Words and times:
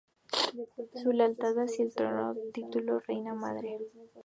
Su 1.03 1.11
lealtad 1.11 1.53
hacia 1.59 1.85
el 1.85 1.93
trono 1.93 2.33
le 2.33 2.33
dio 2.39 2.45
el 2.47 2.53
título 2.53 2.95
de 2.95 3.03
"Reina 3.07 3.35
Madre". 3.35 3.77